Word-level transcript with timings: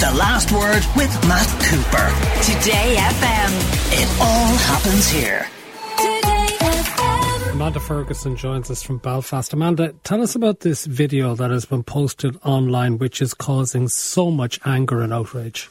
The 0.00 0.14
Last 0.14 0.52
Word 0.52 0.84
with 0.94 1.12
Matt 1.26 1.48
Cooper. 1.64 2.08
Today 2.44 2.94
FM. 2.98 3.50
It 4.00 4.20
all 4.20 4.54
happens 4.56 5.08
here. 5.10 5.44
Today 5.96 6.56
FM 6.60 7.52
Amanda 7.54 7.80
Ferguson 7.80 8.36
joins 8.36 8.70
us 8.70 8.80
from 8.80 8.98
Belfast. 8.98 9.52
Amanda, 9.52 9.94
tell 10.04 10.22
us 10.22 10.36
about 10.36 10.60
this 10.60 10.86
video 10.86 11.34
that 11.34 11.50
has 11.50 11.64
been 11.64 11.82
posted 11.82 12.38
online, 12.44 12.98
which 12.98 13.20
is 13.20 13.34
causing 13.34 13.88
so 13.88 14.30
much 14.30 14.60
anger 14.64 15.00
and 15.00 15.12
outrage. 15.12 15.68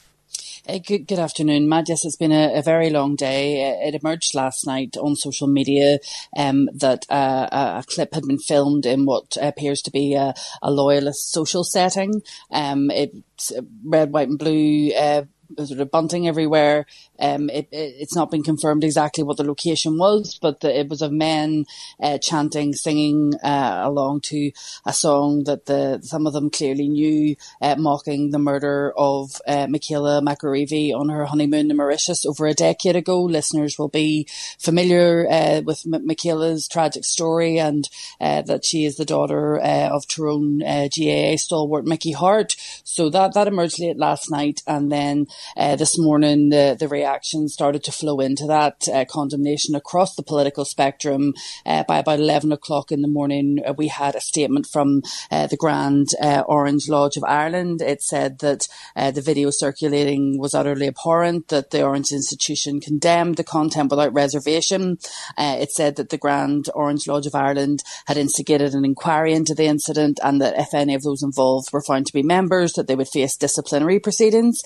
Uh, 0.68 0.80
good, 0.86 1.08
good, 1.08 1.20
afternoon, 1.20 1.70
Matt. 1.70 1.88
Yes, 1.88 2.04
it's 2.04 2.18
been 2.18 2.34
a, 2.34 2.60
a 2.60 2.62
very 2.62 2.90
long 2.90 3.16
day. 3.16 3.72
Uh, 3.72 3.88
it 3.88 3.96
emerged 3.96 4.36
last 4.36 4.68
night 4.68 4.98
on 4.98 5.16
social 5.16 5.48
media 5.48 6.00
um, 6.36 6.68
that 6.74 7.06
uh, 7.10 7.48
a, 7.52 7.84
clip 7.88 8.14
had 8.14 8.24
been 8.24 8.38
filmed 8.38 8.86
in 8.86 9.06
what 9.06 9.38
appears 9.40 9.82
to 9.84 9.92
be 9.92 10.14
a, 10.16 10.34
a 10.62 10.70
loyalist 10.70 11.32
social 11.32 11.64
setting. 11.64 12.22
Um, 12.52 12.92
it's 12.92 13.54
red, 13.86 14.12
white, 14.12 14.28
and 14.28 14.38
blue 14.38 14.92
uh, 14.92 15.24
sort 15.58 15.80
of 15.80 15.92
bunting 15.92 16.28
everywhere. 16.28 16.86
Um, 17.20 17.50
it, 17.50 17.68
it, 17.72 17.96
it's 18.00 18.16
not 18.16 18.32
been 18.32 18.44
confirmed 18.44 18.84
exactly 18.84 19.24
what 19.24 19.38
the 19.38 19.44
location 19.44 19.98
was, 19.98 20.38
but 20.42 20.60
the, 20.60 20.80
it 20.80 20.90
was 20.90 21.02
of 21.02 21.12
men 21.12 21.66
uh, 22.02 22.18
chanting, 22.18 22.74
singing 22.74 23.34
uh, 23.44 23.82
along 23.84 24.22
to 24.22 24.52
a 24.86 24.94
song 24.94 25.44
that 25.46 25.66
the 25.66 26.00
some 26.02 26.28
of 26.28 26.34
them 26.34 26.50
clearly 26.50 26.88
knew, 26.88 27.36
uh, 27.62 27.76
mocking 27.78 28.32
the 28.32 28.40
murder 28.40 28.94
of 28.98 29.42
uh, 29.48 29.68
Michaela 29.68 30.22
McAreavey 30.22 30.94
on 30.94 31.10
her 31.10 31.26
honeymoon 31.26 31.72
in 31.72 31.78
Mauritius 31.78 32.26
over 32.26 32.48
a 32.48 32.54
decade 32.54 32.96
ago. 32.96 33.24
Listeners 33.24 33.78
will 33.78 33.90
be 33.90 34.28
familiar 34.60 35.28
uh, 35.30 35.62
with 35.62 35.86
M- 35.92 36.06
Michaela's 36.06 36.68
tragic 36.68 37.04
story 37.04 37.60
and 37.60 37.90
uh, 38.20 38.42
that 38.44 38.66
she 38.66 38.86
is 38.86 38.98
the 38.98 39.06
daughter 39.06 39.58
of 39.58 40.08
Tyrone 40.08 40.60
GAA 40.60 41.38
stalwart 41.38 41.86
Mickey 41.86 42.12
Harte. 42.12 42.56
So 42.84 43.10
that 43.10 43.34
that 43.34 43.48
emerged 43.48 43.80
late 43.80 43.98
last 43.98 44.30
night, 44.30 44.62
and 44.68 44.92
then 44.92 45.28
this 45.56 45.98
morning 45.98 46.50
the 46.50 46.76
the 46.78 46.88
reaction 46.88 47.48
started 47.48 47.84
to 47.84 47.92
flow 47.92 48.20
into 48.20 48.46
that 48.48 48.88
uh, 48.88 49.06
condemnation 49.06 49.76
across 49.76 50.16
the 50.16 50.24
political 50.24 50.66
spectrum. 50.66 51.34
Uh, 51.66 51.84
by 51.84 52.00
about 52.00 52.20
11 52.20 52.52
o'clock 52.52 52.92
in 52.92 53.02
the 53.02 53.08
morning, 53.08 53.60
uh, 53.66 53.74
we 53.74 53.88
had 53.88 54.16
a 54.16 54.22
statement 54.22 54.66
from 54.66 55.02
uh, 55.32 55.48
the 55.48 55.58
Grand 55.58 56.10
uh, 56.22 56.44
Orange 56.48 56.90
Lodge 56.90 57.18
of 57.18 57.24
Ireland. 57.24 57.82
It 57.82 58.02
said 58.02 58.40
that 58.40 58.68
uh, 58.96 59.12
the 59.12 59.22
video 59.22 59.50
circulating 59.50 60.40
was 60.40 60.54
utterly 60.54 60.88
abhorrent, 60.88 61.50
that 61.50 61.72
the 61.72 61.84
Orange 61.84 62.12
Institution 62.12 62.80
condemned 62.80 63.38
the 63.38 63.44
content 63.44 63.92
without 63.92 64.14
reservation. 64.14 64.98
it 65.38 65.72
said 65.72 65.96
that 65.96 66.10
the 66.10 66.18
Grand 66.18 66.70
Orange 66.74 67.08
Lodge 67.08 67.28
of 67.28 67.36
Ireland 67.36 67.84
had 68.06 68.18
instigated 68.18 68.74
an 68.74 68.86
inquiry 68.86 69.34
into 69.34 69.54
the 69.54 69.66
incident 69.66 70.20
and 70.24 70.42
that 70.42 70.58
if 70.58 70.74
any 70.74 70.96
of 70.96 71.04
those 71.04 71.24
involved 71.24 71.72
were 71.72 71.82
found 71.82 72.06
to 72.08 72.14
be 72.14 72.24
members, 72.24 72.74
that 72.74 72.88
they 72.88 72.96
would 72.96 73.08
face 73.08 73.36
disciplinary 73.36 74.00
proceedings. 74.00 74.62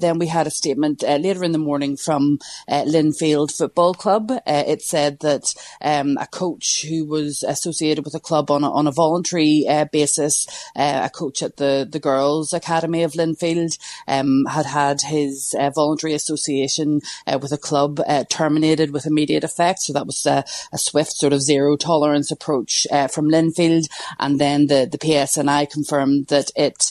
Then 0.00 0.18
we 0.18 0.26
had 0.26 0.46
a 0.46 0.50
statement 0.50 1.02
later 1.02 1.44
in 1.44 1.52
the 1.52 1.58
morning 1.58 1.96
from 1.96 2.38
uh, 2.68 2.82
Linfield 2.84 3.56
Football 3.56 3.94
Club. 3.94 4.30
Uh, 4.30 4.64
it 4.66 4.82
said 4.82 5.20
that 5.20 5.54
um, 5.80 6.16
a 6.20 6.26
coach 6.26 6.84
who 6.88 7.04
was 7.04 7.42
associated 7.42 8.04
with 8.04 8.12
the 8.12 8.20
club 8.20 8.50
on 8.50 8.64
a, 8.64 8.70
on 8.70 8.86
a 8.86 8.92
voluntary 8.92 9.66
uh, 9.68 9.84
basis, 9.86 10.46
uh, 10.76 11.02
a 11.04 11.10
coach 11.10 11.42
at 11.42 11.56
the, 11.56 11.86
the 11.90 11.98
Girls 11.98 12.52
Academy 12.52 13.02
of 13.02 13.12
Linfield, 13.12 13.78
um, 14.08 14.44
had 14.46 14.66
had 14.66 15.00
his 15.02 15.54
uh, 15.58 15.70
voluntary 15.70 16.14
association 16.14 17.00
uh, 17.26 17.38
with 17.40 17.52
a 17.52 17.58
club 17.58 18.00
terminated 18.28 18.92
with 18.92 19.06
immediate 19.06 19.44
effect. 19.44 19.80
So 19.80 19.92
that 19.92 20.06
was 20.06 20.26
a 20.26 20.44
swift 20.76 21.12
sort 21.12 21.32
of 21.32 21.42
zero 21.42 21.76
tolerance 21.76 22.30
approach 22.30 22.86
from 23.10 23.28
Linfield. 23.28 23.86
And 24.18 24.38
then 24.38 24.66
the, 24.66 24.88
the 24.90 24.98
PSNI 24.98 25.70
confirmed 25.70 26.26
that 26.26 26.50
it 26.56 26.90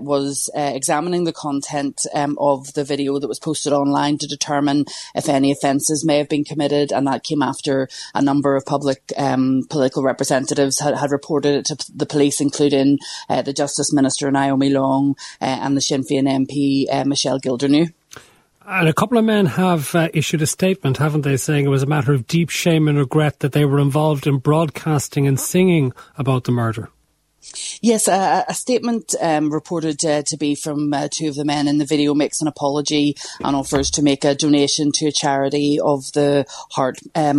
was 0.00 0.50
examining 0.54 1.24
the 1.24 1.32
content 1.32 2.06
um, 2.14 2.36
of 2.52 2.72
the 2.74 2.84
video 2.84 3.18
that 3.18 3.28
was 3.28 3.38
posted 3.38 3.72
online 3.72 4.18
to 4.18 4.26
determine 4.26 4.84
if 5.14 5.28
any 5.28 5.52
offences 5.52 6.04
may 6.04 6.18
have 6.18 6.28
been 6.28 6.44
committed, 6.44 6.92
and 6.92 7.06
that 7.06 7.24
came 7.24 7.42
after 7.42 7.88
a 8.14 8.22
number 8.22 8.56
of 8.56 8.64
public 8.66 9.12
um, 9.16 9.62
political 9.70 10.02
representatives 10.02 10.80
had, 10.80 10.94
had, 10.96 11.10
reported 11.10 11.54
it 11.54 11.64
to 11.66 11.76
the 11.94 12.06
police, 12.06 12.40
including 12.40 12.98
uh, 13.28 13.42
the 13.42 13.52
Justice 13.52 13.92
Minister 13.92 14.30
Naomi 14.30 14.70
Long 14.70 15.16
uh, 15.40 15.44
and 15.44 15.76
the 15.76 15.80
Sinn 15.80 16.02
Féin 16.02 16.28
MP 16.28 16.86
uh, 16.92 17.04
Michelle 17.04 17.40
Gildernew. 17.40 17.92
And 18.66 18.88
a 18.88 18.94
couple 18.94 19.18
of 19.18 19.24
men 19.24 19.44
have 19.46 19.94
uh, 19.94 20.08
issued 20.14 20.40
a 20.40 20.46
statement, 20.46 20.96
haven't 20.96 21.20
they, 21.20 21.36
saying 21.36 21.66
it 21.66 21.68
was 21.68 21.82
a 21.82 21.86
matter 21.86 22.14
of 22.14 22.26
deep 22.26 22.48
shame 22.48 22.88
and 22.88 22.96
regret 22.96 23.40
that 23.40 23.52
they 23.52 23.66
were 23.66 23.78
involved 23.78 24.26
in 24.26 24.38
broadcasting 24.38 25.26
and 25.26 25.38
singing 25.38 25.92
about 26.16 26.44
the 26.44 26.52
murder. 26.52 26.88
Yes, 27.80 28.08
a, 28.08 28.44
a 28.48 28.54
statement 28.54 29.14
um, 29.20 29.52
reported 29.52 30.04
uh, 30.04 30.22
to 30.22 30.36
be 30.36 30.54
from 30.54 30.92
uh, 30.92 31.08
two 31.10 31.28
of 31.28 31.34
the 31.34 31.44
men 31.44 31.68
in 31.68 31.78
the 31.78 31.84
video 31.84 32.14
makes 32.14 32.40
an 32.40 32.48
apology 32.48 33.16
and 33.40 33.54
offers 33.54 33.90
to 33.92 34.02
make 34.02 34.24
a 34.24 34.34
donation 34.34 34.90
to 34.92 35.06
a 35.06 35.12
charity 35.12 35.78
of 35.78 36.10
the 36.12 36.46
Harte 36.72 37.00
uh, 37.14 37.34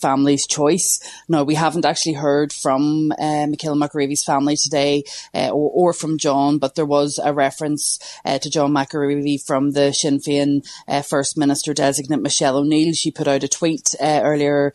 family's 0.00 0.46
choice. 0.46 1.00
Now, 1.28 1.44
we 1.44 1.54
haven't 1.54 1.84
actually 1.84 2.14
heard 2.14 2.52
from 2.52 3.12
uh, 3.12 3.46
Michaela 3.46 3.76
McAreavey's 3.76 4.24
family 4.24 4.56
today 4.56 5.04
uh, 5.34 5.50
or, 5.50 5.90
or, 5.90 5.92
from 5.92 6.18
John, 6.18 6.58
but 6.58 6.74
there 6.74 6.86
was 6.86 7.20
a 7.22 7.32
reference 7.32 7.98
uh, 8.24 8.38
to 8.38 8.50
John 8.50 8.72
McAreavey 8.72 9.44
from 9.44 9.72
the 9.72 9.92
Sinn 9.92 10.18
Féin 10.18 10.66
uh, 10.88 11.02
First 11.02 11.36
Minister 11.36 11.74
designate 11.74 12.22
Michelle 12.22 12.56
O'Neill. 12.56 12.94
She 12.94 13.10
put 13.10 13.28
out 13.28 13.44
a 13.44 13.48
tweet 13.48 13.94
earlier 14.00 14.72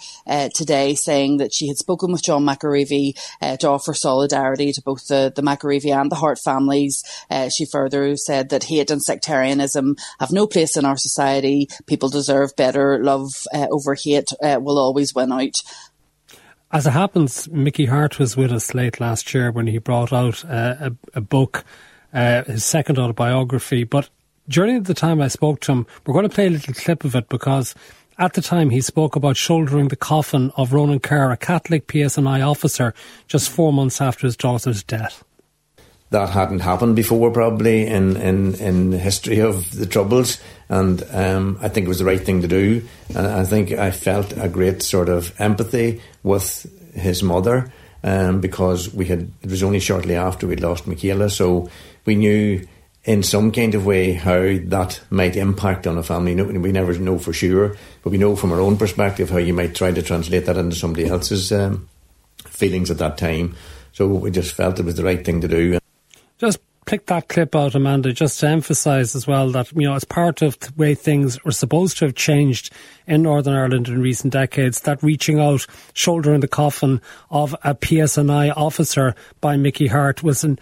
today 0.53 0.95
saying 0.95 1.37
that 1.37 1.53
she 1.53 1.67
had 1.67 1.77
spoken 1.77 2.11
with 2.11 2.23
John 2.23 2.45
McAreavey 2.45 3.17
to 3.59 3.67
offer 3.67 3.93
solidarity 3.93 4.50
to 4.55 4.81
both 4.81 5.07
the, 5.07 5.31
the 5.35 5.41
McAreavey 5.41 5.95
and 5.95 6.11
the 6.11 6.15
Harte 6.15 6.39
families. 6.39 7.03
Uh, 7.29 7.49
she 7.49 7.65
further 7.65 8.15
said 8.15 8.49
that 8.49 8.63
hate 8.63 8.91
and 8.91 9.01
sectarianism 9.01 9.95
have 10.19 10.31
no 10.31 10.47
place 10.47 10.77
in 10.77 10.85
our 10.85 10.97
society. 10.97 11.67
People 11.87 12.09
deserve 12.09 12.55
better. 12.55 13.03
Love 13.03 13.31
uh, 13.53 13.67
over 13.71 13.95
hate 13.95 14.29
uh, 14.43 14.59
will 14.61 14.77
always 14.77 15.13
win 15.13 15.31
out. 15.31 15.61
As 16.71 16.87
it 16.87 16.91
happens, 16.91 17.49
Mickey 17.49 17.85
Harte 17.85 18.17
was 18.17 18.37
with 18.37 18.51
us 18.51 18.73
late 18.73 19.01
last 19.01 19.33
year 19.33 19.51
when 19.51 19.67
he 19.67 19.77
brought 19.77 20.13
out 20.13 20.45
uh, 20.45 20.75
a, 20.79 20.91
a, 21.15 21.21
book, 21.21 21.65
uh, 22.13 22.43
his 22.43 22.63
second 22.63 22.97
autobiography. 22.97 23.83
But 23.83 24.09
during 24.47 24.83
the 24.83 24.93
time 24.93 25.21
I 25.21 25.27
spoke 25.27 25.59
to 25.61 25.73
him, 25.73 25.87
we're 26.05 26.13
going 26.13 26.29
to 26.29 26.33
play 26.33 26.47
a 26.47 26.49
little 26.49 26.73
clip 26.73 27.03
of 27.03 27.13
it 27.13 27.27
because 27.27 27.75
at 28.21 28.33
the 28.33 28.41
time, 28.41 28.69
he 28.69 28.81
spoke 28.81 29.15
about 29.15 29.35
shouldering 29.35 29.87
the 29.87 29.95
coffin 29.95 30.51
of 30.55 30.73
Ronan 30.73 30.99
Kerr, 30.99 31.31
a 31.31 31.37
Catholic 31.37 31.87
PSNI 31.87 32.47
officer, 32.47 32.93
just 33.27 33.49
four 33.49 33.73
months 33.73 33.99
after 33.99 34.27
his 34.27 34.37
daughter's 34.37 34.83
death. 34.83 35.23
That 36.11 36.29
hadn't 36.29 36.59
happened 36.59 36.95
before, 36.95 37.31
probably 37.31 37.87
in 37.87 38.17
in, 38.17 38.53
in 38.55 38.91
the 38.91 38.99
history 38.99 39.39
of 39.39 39.71
the 39.75 39.87
Troubles, 39.87 40.39
and 40.69 41.03
um, 41.11 41.57
I 41.61 41.69
think 41.69 41.85
it 41.85 41.87
was 41.87 41.99
the 41.99 42.05
right 42.05 42.23
thing 42.23 42.41
to 42.41 42.47
do. 42.47 42.87
And 43.15 43.25
I 43.25 43.43
think 43.43 43.71
I 43.71 43.89
felt 43.89 44.33
a 44.37 44.49
great 44.49 44.83
sort 44.83 45.09
of 45.09 45.33
empathy 45.39 46.01
with 46.21 46.69
his 46.93 47.23
mother, 47.23 47.73
um, 48.03 48.39
because 48.39 48.93
we 48.93 49.05
had 49.05 49.31
it 49.41 49.49
was 49.49 49.63
only 49.63 49.79
shortly 49.79 50.15
after 50.15 50.45
we'd 50.45 50.59
lost 50.59 50.85
Michaela, 50.85 51.29
so 51.29 51.69
we 52.05 52.15
knew 52.15 52.67
in 53.03 53.23
some 53.23 53.51
kind 53.51 53.73
of 53.73 53.85
way 53.85 54.13
how 54.13 54.57
that 54.65 55.01
might 55.09 55.35
impact 55.35 55.87
on 55.87 55.97
a 55.97 56.03
family. 56.03 56.35
We 56.35 56.71
never 56.71 56.93
know 56.99 57.17
for 57.17 57.33
sure, 57.33 57.75
but 58.03 58.11
we 58.11 58.17
know 58.17 58.35
from 58.35 58.51
our 58.51 58.59
own 58.59 58.77
perspective 58.77 59.29
how 59.29 59.37
you 59.37 59.53
might 59.53 59.75
try 59.75 59.91
to 59.91 60.01
translate 60.03 60.45
that 60.45 60.57
into 60.57 60.75
somebody 60.75 61.07
else's 61.07 61.51
um, 61.51 61.89
feelings 62.45 62.91
at 62.91 62.99
that 62.99 63.17
time. 63.17 63.55
So 63.93 64.07
we 64.07 64.31
just 64.31 64.53
felt 64.53 64.79
it 64.79 64.85
was 64.85 64.95
the 64.95 65.03
right 65.03 65.23
thing 65.23 65.41
to 65.41 65.47
do. 65.47 65.79
Just 66.37 66.59
pick 66.85 67.07
that 67.07 67.27
clip 67.27 67.55
out, 67.55 67.75
Amanda, 67.75 68.13
just 68.13 68.39
to 68.39 68.47
emphasise 68.47 69.15
as 69.15 69.25
well 69.25 69.49
that, 69.51 69.71
you 69.73 69.87
know, 69.87 69.95
as 69.95 70.03
part 70.03 70.41
of 70.41 70.59
the 70.59 70.71
way 70.77 70.93
things 70.95 71.43
were 71.43 71.51
supposed 71.51 71.97
to 71.97 72.05
have 72.05 72.15
changed 72.15 72.71
in 73.07 73.23
Northern 73.23 73.53
Ireland 73.53 73.87
in 73.87 74.01
recent 74.01 74.33
decades, 74.33 74.81
that 74.81 75.01
reaching 75.01 75.39
out, 75.39 75.65
shouldering 75.93 76.41
the 76.41 76.47
coffin 76.47 77.01
of 77.29 77.53
a 77.63 77.73
PSNI 77.75 78.53
officer 78.55 79.15
by 79.41 79.57
Mickey 79.57 79.87
Harte 79.87 80.23
was 80.23 80.43
an 80.43 80.59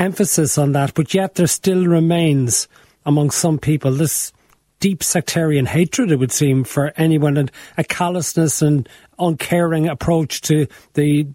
emphasis 0.00 0.58
on 0.58 0.72
that, 0.72 0.94
but 0.94 1.14
yet 1.14 1.36
there 1.36 1.46
still 1.46 1.86
remains 1.86 2.66
among 3.04 3.30
some 3.30 3.58
people 3.58 3.92
this 3.92 4.32
deep 4.80 5.02
sectarian 5.02 5.66
hatred, 5.66 6.10
it 6.10 6.16
would 6.16 6.32
seem, 6.32 6.64
for 6.64 6.92
anyone 6.96 7.36
and 7.36 7.52
a 7.76 7.84
callousness 7.84 8.62
and 8.62 8.88
uncaring 9.18 9.86
approach 9.88 10.40
to 10.40 10.66
the 10.94 11.28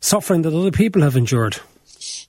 suffering 0.00 0.42
that 0.42 0.54
other 0.54 0.70
people 0.70 1.02
have 1.02 1.16
endured. 1.16 1.58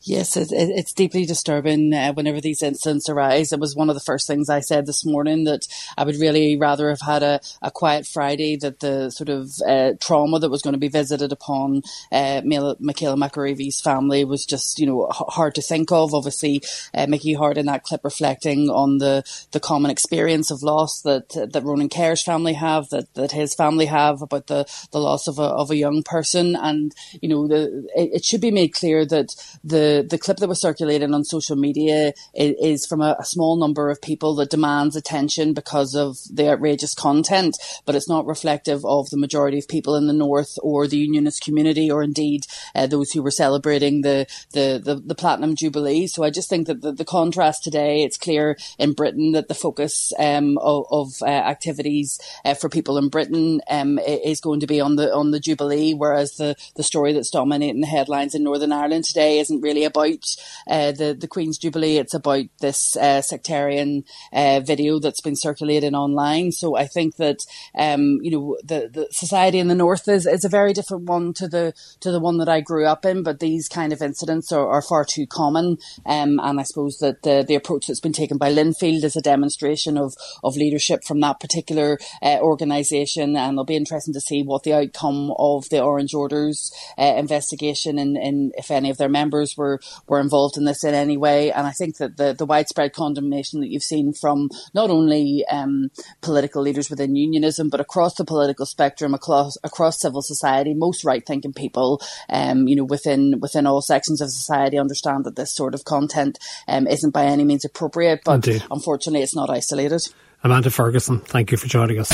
Yes, 0.03 0.35
it, 0.35 0.51
it, 0.51 0.69
it's 0.69 0.93
deeply 0.93 1.25
disturbing 1.25 1.93
uh, 1.93 2.13
whenever 2.13 2.41
these 2.41 2.63
incidents 2.63 3.09
arise. 3.09 3.51
It 3.51 3.59
was 3.59 3.75
one 3.75 3.89
of 3.89 3.95
the 3.95 3.99
first 4.01 4.27
things 4.27 4.49
I 4.49 4.59
said 4.59 4.85
this 4.85 5.05
morning 5.05 5.43
that 5.45 5.67
I 5.97 6.03
would 6.03 6.15
really 6.15 6.57
rather 6.57 6.89
have 6.89 7.01
had 7.01 7.23
a, 7.23 7.39
a 7.61 7.71
quiet 7.71 8.05
Friday, 8.05 8.55
that 8.57 8.79
the 8.79 9.09
sort 9.09 9.29
of 9.29 9.51
uh, 9.67 9.93
trauma 9.99 10.39
that 10.39 10.49
was 10.49 10.61
going 10.61 10.73
to 10.73 10.79
be 10.79 10.87
visited 10.87 11.31
upon 11.31 11.81
uh, 12.11 12.41
Michaela 12.43 13.15
McAreavey's 13.17 13.81
family 13.81 14.25
was 14.25 14.45
just, 14.45 14.79
you 14.79 14.85
know, 14.85 15.07
hard 15.11 15.55
to 15.55 15.61
think 15.61 15.91
of. 15.91 16.13
Obviously, 16.13 16.61
uh, 16.93 17.05
Mickey 17.07 17.33
Harte 17.33 17.57
in 17.57 17.67
that 17.67 17.83
clip 17.83 18.03
reflecting 18.03 18.69
on 18.69 18.97
the, 18.97 19.23
the 19.51 19.59
common 19.59 19.91
experience 19.91 20.51
of 20.51 20.63
loss 20.63 21.01
that 21.01 21.29
that 21.29 21.63
Ronan 21.63 21.89
Kerr's 21.89 22.23
family 22.23 22.53
have, 22.53 22.89
that, 22.89 23.13
that 23.13 23.31
his 23.31 23.53
family 23.53 23.85
have 23.85 24.21
about 24.21 24.47
the, 24.47 24.65
the 24.91 24.99
loss 24.99 25.27
of 25.27 25.39
a, 25.39 25.43
of 25.43 25.71
a 25.71 25.75
young 25.75 26.03
person. 26.03 26.55
And, 26.55 26.93
you 27.21 27.29
know, 27.29 27.47
the, 27.47 27.87
it, 27.95 28.11
it 28.15 28.25
should 28.25 28.41
be 28.41 28.51
made 28.51 28.73
clear 28.73 29.05
that 29.05 29.35
the 29.71 30.05
the 30.07 30.17
clip 30.17 30.37
that 30.37 30.47
was 30.47 30.61
circulating 30.61 31.13
on 31.13 31.23
social 31.23 31.55
media 31.55 32.13
is, 32.35 32.55
is 32.61 32.85
from 32.85 33.01
a, 33.01 33.15
a, 33.17 33.25
small 33.25 33.55
number 33.55 33.89
of 33.89 34.01
people 34.01 34.35
that 34.35 34.49
demands 34.49 34.95
attention 34.95 35.53
because 35.53 35.95
of 35.95 36.17
the 36.31 36.49
outrageous 36.49 36.93
content, 36.93 37.57
but 37.85 37.95
it's 37.95 38.09
not 38.09 38.25
reflective 38.25 38.85
of 38.85 39.09
the 39.09 39.17
majority 39.17 39.57
of 39.57 39.67
people 39.67 39.95
in 39.95 40.07
the 40.07 40.13
north 40.13 40.57
or 40.61 40.87
the 40.87 40.97
unionist 40.97 41.41
community, 41.41 41.89
or 41.89 42.03
indeed 42.03 42.45
uh, 42.75 42.85
those 42.85 43.11
who 43.11 43.23
were 43.23 43.31
celebrating 43.31 44.01
the, 44.01 44.27
the, 44.51 44.79
the 44.83 44.95
the 44.95 45.15
platinum 45.15 45.55
jubilee. 45.55 46.05
So 46.05 46.23
I 46.23 46.29
just 46.29 46.49
think 46.49 46.67
that 46.67 46.81
the, 46.81 46.91
the 46.91 47.05
contrast 47.05 47.63
today, 47.63 48.03
it's 48.03 48.17
clear 48.17 48.57
in 48.77 48.93
Britain 48.93 49.31
that 49.31 49.47
the 49.47 49.55
focus 49.55 50.11
um, 50.19 50.57
of, 50.57 50.85
of 50.91 51.13
uh, 51.21 51.25
activities 51.25 52.19
uh, 52.43 52.53
for 52.53 52.69
people 52.69 52.97
in 52.97 53.07
Britain 53.07 53.61
um, 53.69 53.97
is 53.99 54.41
going 54.41 54.59
to 54.59 54.67
be 54.67 54.81
on 54.81 54.97
the 54.97 55.13
on 55.13 55.31
the 55.31 55.39
jubilee, 55.39 55.93
whereas 55.93 56.35
the 56.35 56.55
the 56.75 56.83
story 56.83 57.13
that's 57.13 57.29
dominating 57.29 57.79
the 57.79 57.87
headlines 57.87 58.35
in 58.35 58.43
Northern 58.43 58.73
Ireland 58.73 59.05
today 59.05 59.39
isn't 59.39 59.60
really 59.61 59.83
about 59.83 60.25
uh, 60.67 60.91
the 60.91 61.15
the 61.19 61.27
Queen's 61.27 61.57
Jubilee. 61.57 61.97
It's 61.97 62.13
about 62.13 62.45
this 62.59 62.95
uh, 62.97 63.21
sectarian 63.21 64.03
uh, 64.33 64.61
video 64.61 64.99
that's 64.99 65.21
been 65.21 65.35
circulating 65.35 65.95
online. 65.95 66.51
So 66.51 66.75
I 66.75 66.87
think 66.87 67.17
that 67.17 67.45
um, 67.75 68.19
you 68.21 68.31
know 68.31 68.57
the 68.63 68.89
the 68.91 69.07
society 69.11 69.59
in 69.59 69.67
the 69.67 69.75
north 69.75 70.07
is, 70.07 70.25
is 70.25 70.45
a 70.45 70.49
very 70.49 70.73
different 70.73 71.05
one 71.05 71.33
to 71.33 71.47
the 71.47 71.73
to 72.01 72.11
the 72.11 72.19
one 72.19 72.37
that 72.37 72.49
I 72.49 72.61
grew 72.61 72.85
up 72.85 73.05
in. 73.05 73.23
But 73.23 73.39
these 73.39 73.67
kind 73.67 73.93
of 73.93 74.01
incidents 74.01 74.51
are, 74.51 74.67
are 74.67 74.81
far 74.81 75.05
too 75.05 75.27
common, 75.27 75.77
um, 76.05 76.39
and 76.39 76.59
I 76.59 76.63
suppose 76.63 76.97
that 76.97 77.23
the 77.23 77.45
the 77.47 77.55
approach 77.55 77.87
that's 77.87 77.99
been 77.99 78.13
taken 78.13 78.37
by 78.37 78.51
Linfield 78.51 79.03
is 79.03 79.15
a 79.15 79.21
demonstration 79.21 79.97
of 79.97 80.15
of 80.43 80.55
leadership 80.55 81.03
from 81.03 81.19
that 81.21 81.39
particular 81.39 81.99
uh, 82.21 82.39
organisation, 82.41 83.35
and 83.35 83.53
it'll 83.53 83.65
be 83.65 83.75
interesting 83.75 84.13
to 84.13 84.21
see 84.21 84.43
what 84.43 84.63
the 84.63 84.73
outcome 84.73 85.33
of 85.37 85.69
the 85.69 85.81
Orange 85.81 86.13
Orders 86.13 86.71
uh, 86.97 87.15
investigation 87.17 87.97
and, 87.97 88.17
and 88.17 88.53
if 88.57 88.71
any 88.71 88.89
of 88.89 88.97
their 88.97 89.09
members 89.41 89.57
were 89.57 89.79
were 90.07 90.19
involved 90.19 90.57
in 90.57 90.65
this 90.65 90.83
in 90.83 90.93
any 90.93 91.17
way. 91.17 91.51
And 91.51 91.65
I 91.67 91.71
think 91.71 91.97
that 91.97 92.17
the 92.17 92.33
the 92.33 92.45
widespread 92.45 92.93
condemnation 92.93 93.61
that 93.61 93.69
you've 93.69 93.83
seen 93.83 94.13
from 94.13 94.49
not 94.73 94.89
only 94.89 95.43
um, 95.51 95.89
political 96.21 96.61
leaders 96.61 96.89
within 96.89 97.15
unionism 97.15 97.69
but 97.69 97.79
across 97.79 98.15
the 98.15 98.25
political 98.25 98.65
spectrum, 98.65 99.13
across 99.13 99.57
across 99.63 100.01
civil 100.01 100.21
society, 100.21 100.73
most 100.73 101.03
right 101.03 101.25
thinking 101.25 101.53
people, 101.53 102.01
um, 102.29 102.67
you 102.67 102.75
know, 102.75 102.83
within 102.83 103.39
within 103.39 103.65
all 103.65 103.81
sections 103.81 104.21
of 104.21 104.29
society, 104.29 104.77
understand 104.77 105.25
that 105.25 105.35
this 105.35 105.53
sort 105.53 105.73
of 105.73 105.83
content 105.85 106.39
um, 106.67 106.87
isn't 106.87 107.11
by 107.11 107.25
any 107.25 107.43
means 107.43 107.65
appropriate. 107.65 108.21
But 108.23 108.45
Indeed. 108.47 108.63
unfortunately, 108.69 109.21
it's 109.21 109.35
not 109.35 109.49
isolated. 109.49 110.01
Amanda 110.43 110.71
Ferguson, 110.71 111.19
thank 111.19 111.51
you 111.51 111.57
for 111.57 111.67
joining 111.67 111.99
us. 111.99 112.09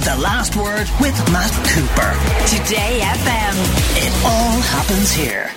The 0.00 0.16
last 0.16 0.56
word 0.56 0.88
with 1.00 1.16
Matt 1.32 1.52
Cooper. 1.68 2.12
Today 2.46 3.00
FM. 3.02 3.56
It 4.06 4.24
all 4.24 4.60
happens 4.62 5.12
here. 5.12 5.50